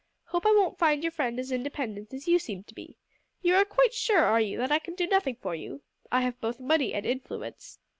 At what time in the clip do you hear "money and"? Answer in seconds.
6.59-7.05